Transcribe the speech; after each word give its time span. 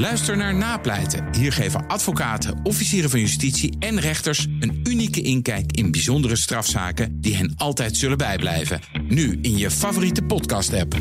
Luister 0.00 0.36
naar 0.36 0.54
Napleiten. 0.54 1.28
Hier 1.32 1.52
geven 1.52 1.86
advocaten, 1.86 2.60
officieren 2.62 3.10
van 3.10 3.20
justitie 3.20 3.76
en 3.78 4.00
rechters 4.00 4.46
een 4.60 4.80
unieke 4.84 5.22
inkijk 5.22 5.72
in 5.72 5.90
bijzondere 5.90 6.36
strafzaken 6.36 7.20
die 7.20 7.36
hen 7.36 7.54
altijd 7.56 7.96
zullen 7.96 8.18
bijblijven. 8.18 8.80
Nu 9.08 9.38
in 9.42 9.58
je 9.58 9.70
favoriete 9.70 10.22
podcast-app. 10.22 10.94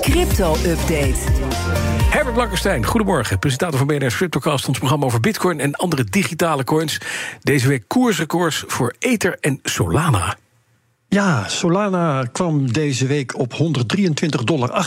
Crypto-update. 0.00 1.18
Herbert 2.10 2.34
Blankenstein, 2.34 2.84
goedemorgen. 2.84 3.38
Presentator 3.38 3.78
van 3.78 3.86
BNR's 3.86 4.16
Cryptocast, 4.16 4.68
ons 4.68 4.78
programma 4.78 5.06
over 5.06 5.20
bitcoin 5.20 5.60
en 5.60 5.74
andere 5.74 6.04
digitale 6.04 6.64
coins. 6.64 7.00
Deze 7.40 7.68
week 7.68 7.84
koersrecords 7.86 8.64
voor 8.66 8.94
Ether 8.98 9.36
en 9.40 9.60
Solana. 9.62 10.36
Ja, 11.08 11.48
Solana 11.48 12.24
kwam 12.32 12.72
deze 12.72 13.06
week 13.06 13.38
op 13.38 13.52
123,68 13.52 13.58
dollar. 14.44 14.86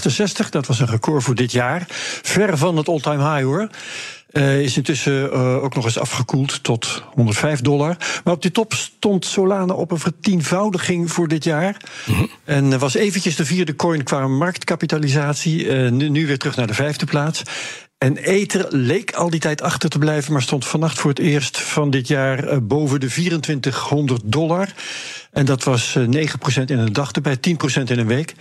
Dat 0.49 0.65
was 0.68 0.79
een 0.79 0.88
record 0.88 1.23
voor 1.23 1.36
dit 1.36 1.51
jaar. 1.51 1.86
Ver 2.21 2.57
van 2.57 2.77
het 2.77 2.88
all-time 2.88 3.33
high 3.33 3.43
hoor. 3.43 3.69
Uh, 4.32 4.61
is 4.61 4.78
intussen 4.78 5.29
uh, 5.33 5.64
ook 5.64 5.75
nog 5.75 5.86
eens 5.86 6.00
afgekoeld 6.00 6.64
tot 6.64 7.04
105 7.14 7.61
dollar. 7.61 7.97
Maar 8.23 8.33
op 8.33 8.42
die 8.42 8.51
top 8.51 8.73
stond 8.73 9.25
Solana 9.25 9.73
op 9.73 9.92
een 9.92 10.00
vertienvoudiging 10.00 11.11
voor 11.11 11.28
dit 11.28 11.43
jaar. 11.43 11.82
Mm 12.05 12.15
-hmm. 12.15 12.29
En 12.43 12.79
was 12.79 12.95
eventjes 12.95 13.36
de 13.36 13.45
vierde 13.45 13.75
coin 13.75 14.04
qua 14.04 14.28
marktkapitalisatie. 14.28 15.65
Uh, 15.65 15.92
nu, 15.92 16.09
nu 16.09 16.28
weer 16.28 16.37
terug 16.37 16.56
naar 16.56 16.67
de 16.67 16.73
vijfde 16.73 17.06
plaats. 17.06 17.42
En 17.99 18.17
Ether 18.17 18.65
leek 18.69 19.13
al 19.13 19.29
die 19.29 19.39
tijd 19.39 19.61
achter 19.61 19.89
te 19.89 19.99
blijven, 19.99 20.33
maar 20.33 20.41
stond 20.41 20.65
vannacht 20.65 20.99
voor 20.99 21.09
het 21.09 21.19
eerst 21.19 21.59
van 21.59 21.89
dit 21.89 22.07
jaar 22.07 22.63
boven 22.63 22.99
de 22.99 23.07
2400 23.07 24.21
dollar. 24.25 24.73
En 25.31 25.45
dat 25.45 25.63
was 25.63 25.97
9% 25.97 26.01
in 26.65 26.77
een 26.77 26.93
dag 26.93 27.11
erbij, 27.11 27.37
10% 27.37 27.41
in 27.83 27.99
een 27.99 28.07
week. 28.07 28.33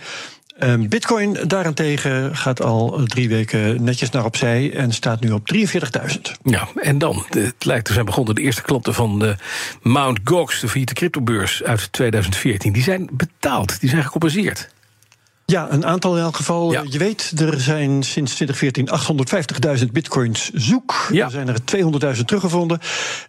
Bitcoin 0.79 1.37
daarentegen 1.47 2.35
gaat 2.35 2.61
al 2.61 3.03
drie 3.05 3.29
weken 3.29 3.83
netjes 3.83 4.09
naar 4.09 4.25
opzij 4.25 4.73
en 4.73 4.93
staat 4.93 5.19
nu 5.19 5.31
op 5.31 5.53
43.000. 5.55 6.21
Ja, 6.43 6.67
en 6.75 6.97
dan, 6.97 7.25
het 7.29 7.65
lijkt 7.65 7.85
te 7.85 7.93
zijn 7.93 8.05
begonnen, 8.05 8.35
de 8.35 8.41
eerste 8.41 8.61
klanten 8.61 8.93
van 8.93 9.19
de 9.19 9.35
Mount 9.81 10.19
Gox, 10.23 10.59
de 10.59 10.67
failliete 10.67 10.93
cryptobeurs 10.93 11.63
uit 11.63 11.91
2014, 11.91 12.73
die 12.73 12.83
zijn 12.83 13.09
betaald, 13.11 13.79
die 13.79 13.89
zijn 13.89 14.03
gecompenseerd. 14.03 14.69
Ja, 15.49 15.67
een 15.71 15.85
aantal 15.85 16.17
in 16.17 16.23
elk 16.23 16.35
geval. 16.35 16.71
Ja. 16.71 16.83
Je 16.89 16.97
weet, 16.97 17.33
er 17.35 17.59
zijn 17.59 18.03
sinds 18.03 18.35
2014 18.35 18.89
850.000 19.79 19.85
bitcoins 19.91 20.49
zoek. 20.53 21.07
Ja. 21.11 21.25
Er 21.25 21.31
zijn 21.31 21.47
er 21.47 22.15
200.000 22.17 22.25
teruggevonden. 22.25 22.79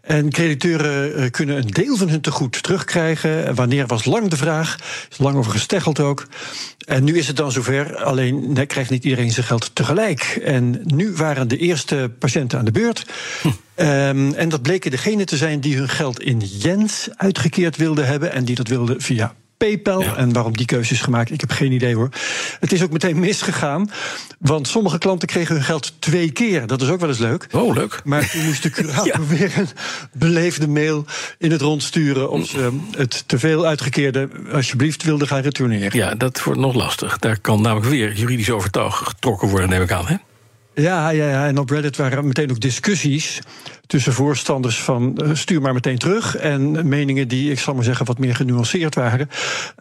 En 0.02 0.30
crediteuren 0.30 1.30
kunnen 1.30 1.56
een 1.56 1.70
deel 1.70 1.96
van 1.96 2.08
hun 2.08 2.20
tegoed 2.20 2.62
terugkrijgen. 2.62 3.54
Wanneer 3.54 3.86
was 3.86 4.04
lang 4.04 4.28
de 4.28 4.36
vraag. 4.36 4.76
Is 5.10 5.18
lang 5.18 5.36
over 5.36 5.52
gesteggeld 5.52 6.00
ook. 6.00 6.26
En 6.86 7.04
nu 7.04 7.18
is 7.18 7.26
het 7.26 7.36
dan 7.36 7.52
zover. 7.52 7.96
Alleen 7.96 8.66
krijgt 8.66 8.90
niet 8.90 9.04
iedereen 9.04 9.30
zijn 9.30 9.46
geld 9.46 9.70
tegelijk. 9.74 10.40
En 10.44 10.80
nu 10.84 11.12
waren 11.12 11.48
de 11.48 11.56
eerste 11.56 12.10
patiënten 12.18 12.58
aan 12.58 12.64
de 12.64 12.70
beurt. 12.70 13.06
Hm. 13.42 13.48
Um, 13.76 14.34
en 14.34 14.48
dat 14.48 14.62
bleken 14.62 14.90
degenen 14.90 15.26
te 15.26 15.36
zijn 15.36 15.60
die 15.60 15.76
hun 15.76 15.88
geld 15.88 16.20
in 16.20 16.40
yens 16.40 17.08
uitgekeerd 17.16 17.76
wilden 17.76 18.06
hebben. 18.06 18.32
En 18.32 18.44
die 18.44 18.54
dat 18.54 18.68
wilden 18.68 19.00
via 19.00 19.34
PayPal. 19.66 20.02
Ja. 20.02 20.16
En 20.16 20.32
waarom 20.32 20.56
die 20.56 20.66
keuze 20.66 20.94
is 20.94 21.00
gemaakt, 21.00 21.30
ik 21.30 21.40
heb 21.40 21.50
geen 21.50 21.72
idee 21.72 21.94
hoor. 21.94 22.08
Het 22.60 22.72
is 22.72 22.82
ook 22.82 22.90
meteen 22.90 23.18
misgegaan. 23.18 23.90
Want 24.38 24.68
sommige 24.68 24.98
klanten 24.98 25.28
kregen 25.28 25.54
hun 25.54 25.64
geld 25.64 25.92
twee 25.98 26.30
keer. 26.30 26.66
Dat 26.66 26.82
is 26.82 26.88
ook 26.88 27.00
wel 27.00 27.08
eens 27.08 27.18
leuk. 27.18 27.46
Oh, 27.50 27.74
leuk. 27.74 28.00
Maar 28.04 28.30
toen 28.30 28.44
moest 28.44 28.62
de 28.62 28.70
curator 28.70 29.06
ja. 29.20 29.26
weer 29.26 29.52
een 29.58 29.68
beleefde 30.12 30.68
mail 30.68 31.04
in 31.38 31.50
het 31.50 31.60
rond 31.60 31.82
sturen. 31.82 32.30
of 32.30 32.46
ze 32.46 32.78
het 32.96 33.24
teveel 33.26 33.66
uitgekeerde 33.66 34.28
alsjeblieft 34.52 35.02
wilden 35.02 35.28
gaan 35.28 35.40
retourneren. 35.40 35.98
Ja, 35.98 36.14
dat 36.14 36.42
wordt 36.42 36.60
nog 36.60 36.74
lastig. 36.74 37.18
Daar 37.18 37.38
kan 37.40 37.62
namelijk 37.62 37.90
weer 37.90 38.12
juridisch 38.12 38.50
overtuig 38.50 38.96
getrokken 38.96 39.48
worden, 39.48 39.68
neem 39.68 39.82
ik 39.82 39.92
aan. 39.92 40.06
Hè? 40.06 40.16
Ja, 40.74 41.10
ja, 41.10 41.28
ja, 41.28 41.46
en 41.46 41.58
op 41.58 41.70
Reddit 41.70 41.96
waren 41.96 42.26
meteen 42.26 42.50
ook 42.50 42.60
discussies 42.60 43.40
tussen 43.86 44.12
voorstanders 44.12 44.80
van 44.80 45.20
uh, 45.24 45.34
stuur 45.34 45.60
maar 45.60 45.72
meteen 45.72 45.98
terug 45.98 46.36
en 46.36 46.88
meningen 46.88 47.28
die, 47.28 47.50
ik 47.50 47.58
zal 47.58 47.74
maar 47.74 47.84
zeggen, 47.84 48.06
wat 48.06 48.18
meer 48.18 48.36
genuanceerd 48.36 48.94
waren. 48.94 49.28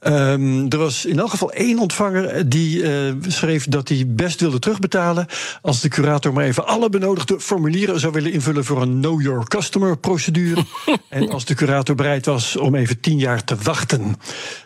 Um, 0.03 0.69
er 0.69 0.77
was 0.77 1.05
in 1.05 1.19
elk 1.19 1.29
geval 1.29 1.51
één 1.51 1.79
ontvanger 1.79 2.49
die 2.49 2.81
uh, 2.81 3.13
schreef 3.27 3.67
dat 3.67 3.89
hij 3.89 4.03
best 4.07 4.39
wilde 4.39 4.59
terugbetalen 4.59 5.27
als 5.61 5.81
de 5.81 5.87
curator 5.87 6.33
maar 6.33 6.43
even 6.43 6.67
alle 6.67 6.89
benodigde 6.89 7.39
formulieren 7.39 7.99
zou 7.99 8.13
willen 8.13 8.31
invullen 8.31 8.65
voor 8.65 8.81
een 8.81 8.99
Know 8.99 9.21
Your 9.21 9.47
Customer 9.47 9.97
procedure. 9.97 10.65
en 11.09 11.29
als 11.29 11.45
de 11.45 11.55
curator 11.55 11.95
bereid 11.95 12.25
was 12.25 12.55
om 12.57 12.75
even 12.75 12.99
tien 12.99 13.17
jaar 13.17 13.43
te 13.43 13.55
wachten. 13.63 14.15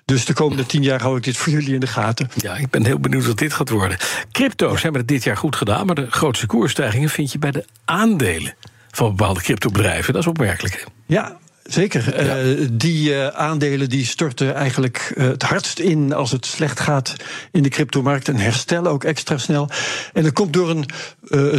Dus 0.05 0.25
de 0.25 0.33
komende 0.33 0.65
tien 0.65 0.83
jaar 0.83 1.01
hou 1.01 1.17
ik 1.17 1.23
dit 1.23 1.37
voor 1.37 1.53
jullie 1.53 1.73
in 1.73 1.79
de 1.79 1.87
gaten. 1.87 2.29
Ja, 2.35 2.55
ik 2.55 2.69
ben 2.69 2.85
heel 2.85 2.99
benieuwd 2.99 3.25
wat 3.25 3.37
dit 3.37 3.53
gaat 3.53 3.69
worden. 3.69 3.97
Crypto's 4.31 4.81
hebben 4.81 5.01
het 5.01 5.09
dit 5.09 5.23
jaar 5.23 5.37
goed 5.37 5.55
gedaan, 5.55 5.85
maar 5.85 5.95
de 5.95 6.11
grootste 6.11 6.45
koersstijgingen 6.45 7.09
vind 7.09 7.31
je 7.31 7.39
bij 7.39 7.51
de 7.51 7.65
aandelen 7.85 8.55
van 8.91 9.15
bepaalde 9.15 9.41
cryptobedrijven. 9.41 10.13
Dat 10.13 10.21
is 10.21 10.27
opmerkelijk. 10.27 10.73
Hè? 10.73 11.13
Ja, 11.15 11.37
Zeker. 11.63 12.25
Ja. 12.25 12.41
Uh, 12.41 12.67
die 12.71 13.09
uh, 13.09 13.27
aandelen 13.27 13.89
die 13.89 14.05
storten 14.05 14.55
eigenlijk 14.55 15.13
uh, 15.15 15.27
het 15.27 15.43
hardst 15.43 15.79
in 15.79 16.13
als 16.13 16.31
het 16.31 16.45
slecht 16.45 16.79
gaat 16.79 17.15
in 17.51 17.63
de 17.63 17.69
cryptomarkt 17.69 18.27
en 18.27 18.35
herstellen 18.35 18.91
ook 18.91 19.03
extra 19.03 19.37
snel. 19.37 19.69
En 20.13 20.23
dat 20.23 20.33
komt 20.33 20.53
door 20.53 20.69
een 20.69 20.85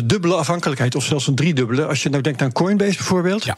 dubbele 0.07 0.35
afhankelijkheid, 0.35 0.95
of 0.95 1.05
zelfs 1.05 1.27
een 1.27 1.35
driedubbele. 1.35 1.87
Als 1.87 2.03
je 2.03 2.09
nou 2.09 2.23
denkt 2.23 2.43
aan 2.43 2.53
Coinbase 2.53 2.97
bijvoorbeeld. 2.97 3.45
Ja. 3.45 3.57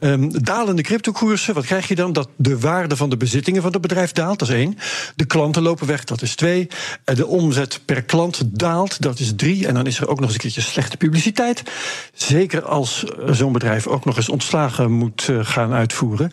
Um, 0.00 0.42
dalende 0.44 0.82
cryptokoersen, 0.82 1.54
wat 1.54 1.64
krijg 1.64 1.88
je 1.88 1.94
dan? 1.94 2.12
Dat 2.12 2.28
de 2.36 2.58
waarde 2.58 2.96
van 2.96 3.10
de 3.10 3.16
bezittingen 3.16 3.62
van 3.62 3.72
het 3.72 3.80
bedrijf 3.80 4.12
daalt, 4.12 4.38
dat 4.38 4.48
is 4.48 4.54
één. 4.54 4.78
De 5.16 5.24
klanten 5.24 5.62
lopen 5.62 5.86
weg, 5.86 6.04
dat 6.04 6.22
is 6.22 6.34
twee. 6.34 6.68
De 7.04 7.26
omzet 7.26 7.80
per 7.84 8.02
klant 8.02 8.58
daalt, 8.58 9.02
dat 9.02 9.18
is 9.18 9.32
drie. 9.36 9.66
En 9.66 9.74
dan 9.74 9.86
is 9.86 10.00
er 10.00 10.08
ook 10.08 10.16
nog 10.16 10.24
eens 10.24 10.34
een 10.34 10.40
keertje 10.40 10.60
slechte 10.60 10.96
publiciteit. 10.96 11.62
Zeker 12.14 12.64
als 12.64 13.04
zo'n 13.30 13.52
bedrijf 13.52 13.86
ook 13.86 14.04
nog 14.04 14.16
eens 14.16 14.28
ontslagen 14.28 14.92
moet 14.92 15.28
gaan 15.40 15.72
uitvoeren. 15.72 16.32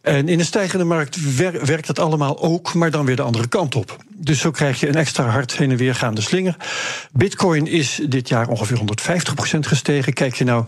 En 0.00 0.28
in 0.28 0.38
een 0.38 0.44
stijgende 0.44 0.84
markt 0.84 1.36
wer 1.36 1.66
werkt 1.66 1.86
dat 1.86 1.98
allemaal 1.98 2.42
ook, 2.42 2.74
maar 2.74 2.90
dan 2.90 3.04
weer 3.04 3.16
de 3.16 3.22
andere 3.22 3.48
kant 3.48 3.74
op. 3.74 3.96
Dus 4.24 4.40
zo 4.40 4.50
krijg 4.50 4.80
je 4.80 4.88
een 4.88 4.94
extra 4.94 5.24
hard 5.24 5.56
heen 5.56 5.70
en 5.70 5.76
weer 5.76 5.94
gaande 5.94 6.20
slinger. 6.20 6.56
Bitcoin 7.12 7.66
is 7.66 8.00
dit 8.08 8.28
jaar 8.28 8.48
ongeveer 8.48 8.78
150% 9.56 9.58
gestegen. 9.58 10.12
Kijk 10.12 10.34
je 10.34 10.44
nou 10.44 10.64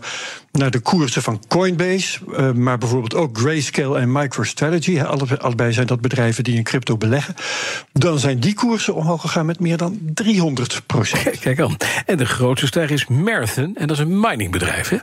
naar 0.51 0.71
de 0.71 0.79
koersen 0.79 1.21
van 1.21 1.43
Coinbase, 1.47 2.19
uh, 2.29 2.51
maar 2.51 2.77
bijvoorbeeld 2.77 3.15
ook 3.15 3.37
Grayscale 3.37 3.99
en 3.99 4.11
MicroStrategy. 4.11 5.01
Alle, 5.01 5.39
allebei 5.39 5.73
zijn 5.73 5.87
dat 5.87 6.01
bedrijven 6.01 6.43
die 6.43 6.55
in 6.55 6.63
crypto 6.63 6.97
beleggen. 6.97 7.35
Dan 7.93 8.19
zijn 8.19 8.39
die 8.39 8.53
koersen 8.53 8.95
omhoog 8.95 9.21
gegaan 9.21 9.45
met 9.45 9.59
meer 9.59 9.77
dan 9.77 9.99
300 10.13 10.81
Kijk, 10.87 11.39
kijk 11.39 11.59
aan. 11.59 11.77
En 12.05 12.17
de 12.17 12.25
grootste 12.25 12.67
stijger 12.67 12.95
is 12.95 13.07
Marathon, 13.07 13.75
en 13.75 13.87
dat 13.87 13.97
is 13.97 14.03
een 14.03 14.19
miningbedrijf, 14.19 14.89
hè? 14.89 14.97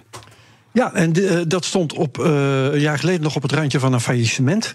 Ja, 0.73 0.93
en 0.93 1.13
de, 1.13 1.21
uh, 1.21 1.41
dat 1.47 1.65
stond 1.65 1.93
op, 1.93 2.19
uh, 2.19 2.27
een 2.65 2.81
jaar 2.81 2.99
geleden 2.99 3.23
nog 3.23 3.37
op 3.37 3.43
het 3.43 3.53
randje 3.53 3.79
van 3.79 3.93
een 3.93 4.01
faillissement. 4.01 4.75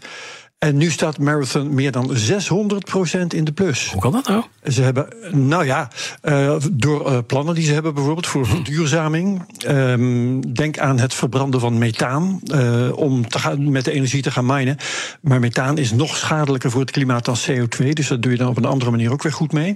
En 0.59 0.78
nu 0.78 0.92
staat 0.92 1.18
Marathon 1.18 1.74
meer 1.74 1.92
dan 1.92 2.16
600% 2.16 3.28
in 3.28 3.44
de 3.44 3.52
plus. 3.52 3.92
Hoe 3.92 4.02
kan 4.02 4.12
dat 4.12 4.28
nou? 4.28 4.44
Ze 4.64 4.81
hebben, 4.81 5.08
nou 5.31 5.66
ja, 5.66 5.90
uh, 6.24 6.56
door 6.72 7.12
uh, 7.12 7.18
plannen 7.28 7.56
die 7.56 7.66
ze 7.66 7.74
hebben 7.74 7.94
bijvoorbeeld 7.94 8.28
voor 8.28 8.46
verduurzaming. 8.46 9.46
Um, 9.68 10.53
denk 10.53 10.80
aan 10.80 11.00
het 11.00 11.14
verbranden 11.14 11.59
van 11.59 11.78
methaan 11.78 12.40
uh, 12.53 12.98
om 12.98 13.30
te 13.30 13.40
gaan, 13.40 13.72
met 13.72 13.86
de 13.86 13.92
energie 13.92 14.22
te 14.22 14.31
gaan 14.31 14.46
minen. 14.46 14.78
Maar 15.22 15.40
methaan 15.40 15.78
is 15.78 15.92
nog 15.92 16.18
schadelijker 16.18 16.72
voor 16.72 16.81
het 16.81 16.92
klimaat 16.92 17.25
dan 17.25 17.38
CO2. 17.50 17.90
Dus 17.90 18.08
dat 18.08 18.22
doe 18.22 18.31
je 18.31 18.38
dan 18.38 18.48
op 18.48 18.58
een 18.58 18.66
andere 18.66 18.92
manier 18.92 19.12
ook 19.12 19.24
weer 19.24 19.34
goed 19.34 19.52
mee. 19.52 19.75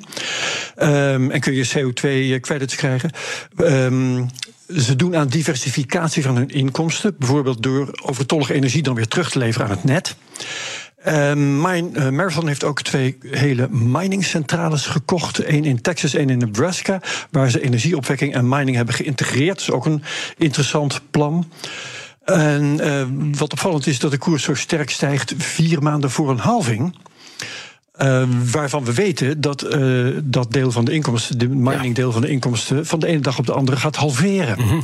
Um, 0.82 1.32
en 1.32 1.40
kun 1.40 1.54
je 1.54 1.70
CO2-credits 1.70 2.76
krijgen. 2.76 3.12
Um, 3.58 4.28
ze 4.68 4.96
doen 4.96 5.16
aan 5.16 5.28
diversificatie 5.28 6.24
van 6.24 6.36
hun 6.36 6.50
inkomsten. 6.50 7.16
Bijvoorbeeld 7.20 7.64
door 7.64 8.00
overtollige 8.04 8.54
energie 8.54 8.84
dan 8.84 8.96
weer 8.96 9.08
terug 9.08 9.32
te 9.32 9.40
leveren 9.40 9.68
aan 9.68 9.74
het 9.74 9.84
net. 9.84 10.16
Uh, 11.08 11.34
mijn, 11.62 11.92
uh, 11.94 12.10
Marathon 12.10 12.48
heeft 12.48 12.64
ook 12.64 12.82
twee 12.82 13.18
hele 13.22 13.68
miningcentrales 13.70 14.86
gekocht. 14.86 15.48
Eén 15.48 15.66
in 15.66 15.82
Texas, 15.82 16.14
één 16.14 16.30
in 16.30 16.38
Nebraska. 16.38 17.02
Waar 17.32 17.50
ze 17.50 17.62
energieopwekking 17.62 18.34
en 18.34 18.50
mining 18.50 18.76
hebben 18.76 18.96
geïntegreerd. 18.96 19.58
Dat 19.58 19.62
is 19.62 19.72
ook 19.72 19.86
een 19.86 20.04
interessant 20.38 21.02
plan. 21.12 21.48
En 22.24 22.80
uh, 22.82 23.04
wat 23.38 23.52
opvallend 23.52 23.88
is 23.88 24.00
dat 24.00 24.12
de 24.12 24.18
koers 24.18 24.44
zo 24.44 24.54
sterk 24.54 24.90
stijgt 24.90 25.34
vier 25.38 25.82
maanden 25.82 26.12
voor 26.12 26.30
een 26.30 26.38
halving. 26.38 26.96
Uh, 28.02 28.24
waarvan 28.52 28.86
we 28.86 28.94
weten 28.94 29.42
dat 29.42 29.76
uh, 29.76 30.18
dat 30.24 30.52
deel 30.52 30.72
van 30.72 30.86
de 30.86 30.92
inkomsten, 30.92 31.40
de 31.40 31.48
miningdeel 31.48 32.12
van 32.12 32.22
de 32.22 32.30
inkomsten, 32.30 32.86
van 32.86 33.00
de 33.00 33.08
ene 33.08 33.20
dag 33.20 33.38
op 33.38 33.46
de 33.46 33.54
andere 33.54 33.78
gaat 33.78 33.96
halveren. 33.96 34.60
Mm 34.60 34.68
-hmm. 34.68 34.84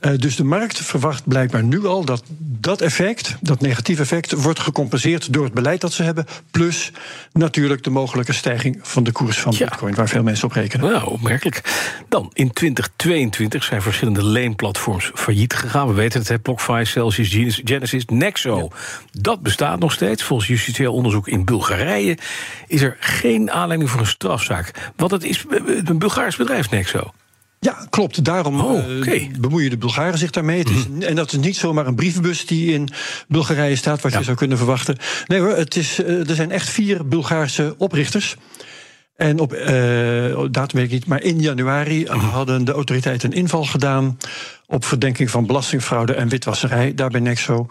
Uh, 0.00 0.12
dus 0.18 0.36
de 0.36 0.44
markt 0.44 0.78
verwacht 0.78 1.28
blijkbaar 1.28 1.64
nu 1.64 1.86
al 1.86 2.04
dat 2.04 2.22
dat 2.60 2.80
effect, 2.80 3.36
dat 3.40 3.60
negatieve 3.60 4.02
effect, 4.02 4.32
wordt 4.32 4.60
gecompenseerd 4.60 5.32
door 5.32 5.44
het 5.44 5.54
beleid 5.54 5.80
dat 5.80 5.92
ze 5.92 6.02
hebben. 6.02 6.26
Plus 6.50 6.92
natuurlijk 7.32 7.84
de 7.84 7.90
mogelijke 7.90 8.32
stijging 8.32 8.78
van 8.82 9.02
de 9.04 9.12
koers 9.12 9.40
van 9.40 9.54
ja. 9.56 9.64
Bitcoin, 9.64 9.94
waar 9.94 10.08
veel 10.08 10.22
mensen 10.22 10.46
op 10.46 10.52
rekenen. 10.52 10.90
Nou, 10.90 11.06
opmerkelijk. 11.10 11.62
Dan 12.08 12.30
in 12.32 12.52
2022 12.52 13.64
zijn 13.64 13.82
verschillende 13.82 14.24
leenplatforms 14.24 15.10
failliet 15.14 15.54
gegaan. 15.54 15.88
We 15.88 15.94
weten 15.94 16.22
het, 16.26 16.42
BlockFi, 16.42 16.84
Celsius, 16.84 17.60
Genesis, 17.64 18.04
Nexo. 18.04 18.56
Ja. 18.58 18.76
Dat 19.20 19.42
bestaat 19.42 19.78
nog 19.78 19.92
steeds. 19.92 20.22
Volgens 20.22 20.48
justitieel 20.48 20.94
onderzoek 20.94 21.28
in 21.28 21.44
Bulgarije 21.44 22.18
is 22.66 22.82
er 22.82 22.96
geen 23.00 23.50
aanleiding 23.50 23.90
voor 23.90 24.00
een 24.00 24.06
strafzaak. 24.06 24.92
Want 24.96 25.10
het 25.10 25.24
is 25.24 25.44
een 25.84 25.98
Bulgaars 25.98 26.36
bedrijf, 26.36 26.70
Nexo. 26.70 27.12
Ja, 27.60 27.86
klopt. 27.90 28.24
Daarom 28.24 28.60
Oh, 28.60 29.08
eh, 29.14 29.28
bemoeien 29.40 29.70
de 29.70 29.76
Bulgaren 29.76 30.18
zich 30.18 30.30
daarmee. 30.30 30.58
Het 30.58 30.70
is, 30.70 31.06
en 31.06 31.14
dat 31.14 31.32
is 31.32 31.38
niet 31.38 31.56
zomaar 31.56 31.86
een 31.86 31.94
brievenbus 31.94 32.46
die 32.46 32.72
in 32.72 32.88
Bulgarije 33.28 33.76
staat, 33.76 34.00
wat 34.00 34.12
Ja. 34.12 34.18
je 34.18 34.24
zou 34.24 34.36
kunnen 34.36 34.56
verwachten. 34.56 34.96
Nee 35.26 35.40
hoor, 35.40 35.56
het 35.56 35.76
is, 35.76 36.02
eh, 36.02 36.28
er 36.28 36.34
zijn 36.34 36.50
echt 36.50 36.68
vier 36.70 37.08
Bulgaarse 37.08 37.74
oprichters. 37.78 38.36
En 39.16 39.38
op 39.40 39.52
eh, 39.52 39.66
datum 40.50 40.78
weet 40.78 40.84
ik 40.84 40.90
niet, 40.90 41.06
maar 41.06 41.22
in 41.22 41.40
januari 41.40 42.06
hadden 42.06 42.64
de 42.64 42.72
autoriteiten 42.72 43.30
een 43.30 43.36
inval 43.36 43.64
gedaan 43.64 44.16
op 44.66 44.84
verdenking 44.84 45.30
van 45.30 45.46
belastingfraude 45.46 46.12
en 46.14 46.28
witwasserij, 46.28 46.94
daar 46.94 47.10
bij 47.10 47.20
Nexo. 47.20 47.68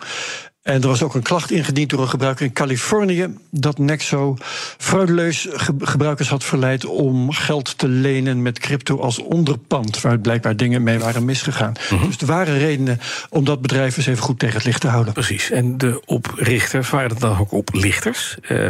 En 0.68 0.82
er 0.82 0.88
was 0.88 1.04
ook 1.04 1.16
een 1.16 1.22
klacht 1.22 1.52
ingediend 1.52 1.90
door 1.90 2.02
een 2.02 2.10
gebruiker 2.10 2.46
in 2.46 2.54
Californië 2.54 3.28
dat 3.52 3.78
Nexo 3.78 4.38
fraudeleus 4.78 5.48
ge- 5.50 5.76
gebruikers 5.80 6.30
had 6.30 6.44
verleid 6.44 6.86
om 6.86 7.32
geld 7.32 7.78
te 7.78 7.88
lenen 7.88 8.42
met 8.42 8.60
crypto 8.60 9.00
als 9.00 9.20
onderpand, 9.20 10.02
waar 10.02 10.20
blijkbaar 10.20 10.56
dingen 10.56 10.84
mee 10.84 11.00
waren 11.00 11.26
misgegaan. 11.26 11.74
Dus 12.06 12.18
er 12.18 12.26
waren 12.26 12.58
redenen 12.58 13.00
om 13.30 13.46
dat 13.46 13.62
bedrijf 13.62 13.98
eens 13.98 14.06
even 14.08 14.24
goed 14.24 14.40
tegen 14.40 14.56
het 14.56 14.66
licht 14.66 14.82
te 14.82 14.88
houden. 14.88 15.14
Precies. 15.14 15.52
En 15.52 15.78
de 15.78 16.02
oprichters, 16.06 16.90
waren 16.90 17.10
het 17.10 17.20
dan 17.20 17.38
ook 17.40 17.52
oplichters? 17.52 18.38
Eh, 18.42 18.70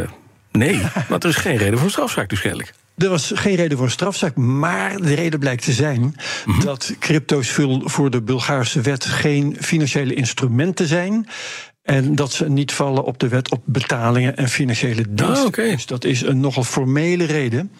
nee, 0.52 0.80
want 1.08 1.24
er 1.24 1.30
is 1.30 1.36
geen 1.36 1.56
reden 1.56 1.74
voor 1.74 1.84
een 1.84 1.90
strafzaak 1.90 2.28
dus 2.28 2.40
kennelijk. 2.40 2.74
Er 2.96 3.08
was 3.08 3.32
geen 3.34 3.54
reden 3.54 3.76
voor 3.76 3.86
een 3.86 3.92
strafzaak, 3.92 4.36
maar 4.36 4.96
de 4.96 5.14
reden 5.14 5.38
blijkt 5.38 5.64
te 5.64 5.72
zijn 5.72 6.14
dat 6.64 6.94
crypto's 6.98 7.50
voor 7.84 8.10
de 8.10 8.22
Bulgaarse 8.22 8.80
wet 8.80 9.04
geen 9.04 9.56
financiële 9.60 10.14
instrumenten 10.14 10.86
zijn. 10.86 11.28
En 11.88 12.14
dat 12.14 12.32
ze 12.32 12.48
niet 12.50 12.72
vallen 12.72 13.04
op 13.04 13.18
de 13.18 13.28
wet 13.28 13.50
op 13.50 13.62
betalingen 13.64 14.36
en 14.36 14.48
financiële 14.48 15.04
diensten. 15.08 15.46
Ah. 15.64 15.70
Dus 15.70 15.86
dat 15.86 16.04
is 16.04 16.20
een 16.22 16.40
nogal 16.40 16.64
formele 16.64 17.24
reden. 17.24 17.70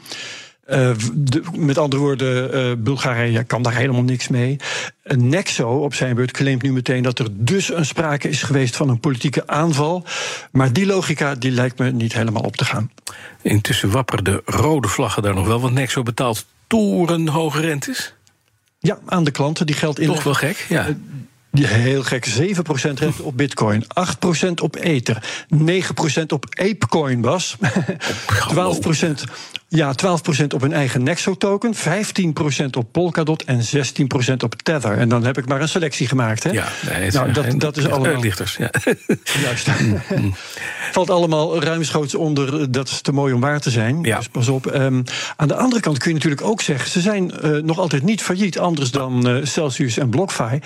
Eh, 0.65 0.91
de- 1.15 1.43
met 1.57 1.79
andere 1.79 2.03
woorden, 2.03 2.53
eh, 2.53 2.73
Bulgarije 2.79 3.45
kan 3.45 3.63
daar 3.63 3.75
helemaal 3.75 4.03
niks 4.03 4.29
mee. 4.29 4.57
Eh, 5.03 5.17
Nexo 5.17 5.69
op 5.69 5.95
zijn 5.95 6.15
beurt 6.15 6.31
claimt 6.31 6.63
nu 6.63 6.73
meteen 6.73 7.03
dat 7.03 7.19
er 7.19 7.27
dus 7.31 7.73
een 7.73 7.87
sprake 7.87 8.29
is 8.29 8.43
geweest 8.43 8.77
van 8.77 8.89
een 8.89 9.01
politieke 9.01 9.47
aanval. 9.47 10.05
Maar 10.53 10.73
die 10.73 10.87
logica 10.87 11.35
die 11.35 11.51
lijkt 11.51 11.79
me 11.79 11.91
niet 11.93 12.13
helemaal 12.13 12.43
op 12.43 12.57
te 12.57 12.65
gaan. 12.65 12.91
Intussen 13.43 13.91
wapperen 13.91 14.25
de 14.25 14.43
rode 14.45 14.89
vlaggen 14.89 15.23
daar 15.23 15.35
nog 15.35 15.47
wel, 15.47 15.61
want 15.61 15.75
Nexo 15.75 16.03
betaalt 16.03 16.47
torenhoge 16.67 17.61
rentes. 17.61 18.15
Ja, 18.79 18.99
aan 19.07 19.25
de 19.25 19.31
klanten 19.31 19.67
die 19.67 19.75
geld 19.77 19.95
Toch 19.97 20.05
inleggen. 20.05 20.25
wel 20.31 20.35
gek, 20.41 20.67
ja. 20.69 20.85
Die 20.85 20.97
heel 21.51 22.03
gek, 22.03 22.27
7% 22.27 22.31
rente 22.71 23.23
op 23.23 23.37
bitcoin, 23.37 23.85
8% 23.85 24.51
op 24.63 24.77
ether, 24.77 25.45
9% 25.55 26.27
op 26.29 26.45
apecoin, 26.51 27.21
Bas. 27.21 27.57
12%, 27.57 29.23
ja, 29.69 29.95
12% 30.43 30.45
op 30.55 30.61
hun 30.61 30.73
eigen 30.73 31.03
Nexo-token, 31.03 31.75
15% 31.75 31.79
op 32.71 32.93
Polkadot 32.93 33.45
en 33.45 33.61
16% 33.61 34.35
op 34.45 34.63
Tether. 34.63 34.99
En 34.99 35.09
dan 35.09 35.25
heb 35.25 35.39
ik 35.39 35.47
maar 35.47 35.61
een 35.61 35.69
selectie 35.69 36.09
gemaakt. 36.09 36.43
Hè? 36.43 36.51
Ja, 36.51 36.69
nee, 36.89 37.03
het 37.05 37.15
nou, 37.15 37.33
dat, 37.33 37.45
en- 37.45 37.59
dat 37.59 37.77
is 37.77 37.89
allemaal... 37.89 38.13
Uitlichters, 38.13 38.57
ja. 38.57 38.71
Juist. 39.45 39.69
Valt 40.93 41.11
allemaal 41.11 41.63
ruimschoots 41.63 42.15
onder, 42.15 42.61
eh, 42.61 42.67
dat 42.71 42.89
is 42.89 43.01
te 43.01 43.13
mooi 43.13 43.33
om 43.35 43.41
waar 43.41 43.61
te 43.61 43.71
zijn. 43.71 44.03
Ja. 44.03 44.17
Dus 44.17 44.29
pas 44.29 44.49
op. 44.49 44.67
Ehm, 44.67 45.03
aan 45.37 45.49
de 45.49 45.55
andere 45.55 45.81
kant 45.81 45.99
kun 45.99 46.09
je 46.09 46.15
natuurlijk 46.15 46.43
ook 46.43 46.61
zeggen... 46.61 46.91
ze 46.91 47.01
zijn 47.01 47.31
eh, 47.31 47.51
nog 47.51 47.79
altijd 47.79 48.03
niet 48.03 48.23
failliet, 48.23 48.59
anders 48.59 48.91
dan 48.91 49.29
eh, 49.29 49.45
Celsius 49.45 49.99
en 49.99 50.09
BlockFi. 50.09 50.59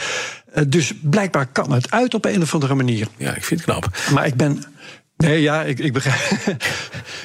Dus 0.69 0.93
blijkbaar 1.01 1.47
kan 1.47 1.73
het 1.73 1.91
uit 1.91 2.15
op 2.15 2.25
een 2.25 2.43
of 2.43 2.55
andere 2.55 2.75
manier. 2.75 3.09
ja, 3.17 3.35
ik 3.35 3.45
vind 3.45 3.61
het 3.61 3.71
knap. 3.71 3.97
Maar 4.13 4.27
ik 4.27 4.35
ben... 4.35 4.65
Nee, 5.17 5.43
ja, 5.43 5.63
ik, 5.63 5.79
ik 5.79 5.93
begrijp. 5.93 6.41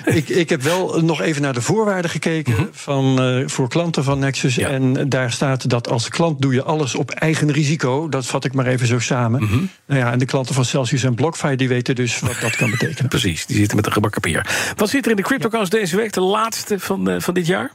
ik, 0.22 0.30
ik 0.30 0.50
heb 0.50 0.62
wel 0.62 1.02
nog 1.04 1.22
even 1.22 1.42
naar 1.42 1.54
de 1.54 1.62
voorwaarden 1.62 2.12
gekeken 2.12 2.70
van, 2.72 3.22
eh, 3.22 3.48
voor 3.48 3.70
klanten 3.70 4.04
van 4.04 4.20
Nexus. 4.20 4.56
Ja. 4.56 4.70
En 4.70 5.10
daar 5.10 5.32
staat 5.32 5.70
dat 5.70 5.90
als 5.90 6.10
klant 6.10 6.42
doe 6.42 6.54
je 6.54 6.64
alles 6.64 6.96
op 6.96 7.12
eigen 7.12 7.52
risico. 7.52 8.10
Dat 8.10 8.26
vat 8.26 8.46
ik 8.46 8.54
maar 8.54 8.66
even 8.66 8.88
zo 8.88 9.00
samen. 9.00 9.70
Nou 9.86 10.00
ja, 10.00 10.12
en 10.12 10.20
de 10.20 10.26
klanten 10.26 10.56
van 10.56 10.66
Celsius 10.66 11.04
en 11.04 11.16
BlockFi 11.16 11.56
die 11.56 11.68
weten 11.68 11.96
dus 11.96 12.20
wat 12.20 12.38
dat 12.42 12.56
kan 12.56 12.70
betekenen. 12.70 13.10
Precies, 13.18 13.46
die 13.46 13.58
zitten 13.58 13.76
met 13.76 13.86
een 13.86 13.92
gebakken 13.92 14.22
peer. 14.22 14.72
Wat 14.76 14.90
zit 14.90 15.06
er 15.06 15.12
in 15.12 15.18
de 15.18 15.24
CryptoCast 15.24 15.72
deze 15.72 15.96
week, 15.96 16.14
de 16.14 16.22
laatste 16.22 16.80
van, 16.80 17.10
eh, 17.10 17.20
van 17.20 17.34
dit 17.34 17.46
jaar? 17.46 17.72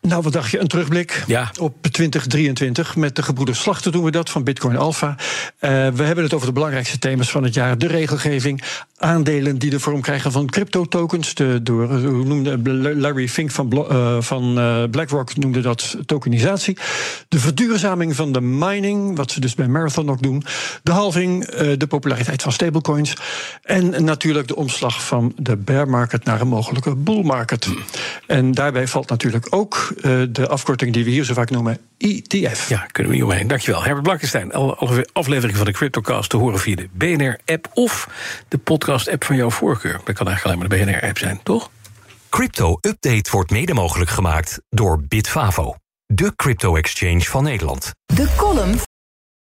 Nou, 0.00 0.22
wat 0.22 0.32
dacht 0.32 0.50
je? 0.50 0.60
Een 0.60 0.68
terugblik 0.68 1.24
Ja. 1.26 1.50
op 1.60 1.74
2023. 1.90 2.96
Met 2.96 3.16
de 3.16 3.22
gebroeders 3.22 3.60
Slachter 3.60 3.92
doen 3.92 4.04
we 4.04 4.10
dat 4.10 4.30
van 4.30 4.44
Bitcoin 4.44 4.76
Alpha. 4.76 5.14
Eh, 5.58 5.70
we 5.70 6.02
hebben 6.02 6.24
het 6.24 6.34
over 6.34 6.46
de 6.46 6.52
belangrijkste 6.52 6.98
thema's 6.98 7.30
van 7.30 7.42
het 7.42 7.54
jaar. 7.54 7.78
De 7.78 7.86
regelgeving, 7.86 8.62
aandelen 8.96 9.58
die 9.58 9.70
de 9.70 9.80
vorm 9.80 10.00
krijgen 10.00 10.32
van 10.32 10.46
crypto-tokens. 10.46 11.34
De, 11.34 11.62
door, 11.62 11.82
eh, 11.82 12.00
hoe 12.00 12.24
noemde 12.24 12.94
Larry 12.96 13.28
Fink 13.28 13.50
van, 13.50 13.72
eh, 13.72 14.16
van 14.20 14.54
BlackRock 14.90 15.36
noemde 15.36 15.60
dat 15.60 15.96
tokenisatie. 16.06 16.78
De 17.28 17.38
verduurzaming 17.38 18.16
van 18.16 18.32
de 18.32 18.40
mining, 18.40 19.16
wat 19.16 19.30
ze 19.30 19.40
dus 19.40 19.54
bij 19.54 19.68
Marathon 19.68 20.10
ook 20.10 20.22
doen. 20.22 20.44
De 20.82 20.92
halving, 20.92 21.46
de 21.76 21.86
populariteit 21.88 22.42
van 22.42 22.52
stablecoins. 22.52 23.14
En 23.62 24.04
natuurlijk 24.04 24.48
de 24.48 24.56
omslag 24.56 25.04
van 25.06 25.32
de 25.36 25.56
bear 25.56 25.88
market 25.88 26.24
naar 26.24 26.40
een 26.40 26.48
mogelijke 26.48 26.94
bull 26.94 27.22
market. 27.22 27.68
En 28.26 28.52
daarbij 28.52 28.88
valt 28.88 29.08
natuurlijk 29.08 29.46
ook 29.50 29.89
eh, 29.90 30.22
de 30.28 30.48
afkorting 30.48 30.92
die 30.92 31.04
we 31.04 31.10
hier 31.10 31.24
zo 31.24 31.34
vaak 31.34 31.50
noemen, 31.50 31.78
ETF. 31.98 32.68
Ja, 32.68 32.86
kunnen 32.92 33.12
we 33.12 33.18
niet 33.18 33.28
omheen. 33.28 33.46
Dankjewel. 33.46 33.82
Herbert 33.82 34.02
Blankenstein. 34.02 34.52
Alle 34.52 34.74
alle 34.74 35.06
afleveringen 35.12 35.56
van 35.56 35.66
de 35.66 35.72
CryptoCast 35.72 36.30
te 36.30 36.36
horen 36.36 36.58
via 36.58 36.76
de 36.76 36.88
BNR-app... 36.92 37.70
of 37.74 38.08
de 38.48 38.58
podcast-app 38.58 39.24
van 39.24 39.36
jouw 39.36 39.50
voorkeur. 39.50 40.00
Dat 40.04 40.16
kan 40.16 40.26
eigenlijk 40.26 40.44
alleen 40.44 40.58
maar 40.58 40.78
de 40.78 40.92
BNR-app 40.92 41.18
zijn, 41.18 41.40
toch? 41.42 41.70
Crypto 42.28 42.78
Update 42.80 43.30
wordt 43.30 43.50
mede 43.50 43.74
mogelijk 43.74 44.10
gemaakt 44.10 44.60
door 44.68 45.02
Bitfavo, 45.08 45.74
de 46.06 46.32
crypto-exchange 46.36 47.20
van 47.20 47.42
Nederland. 47.42 47.90
De 48.06 48.34
column 48.36 48.78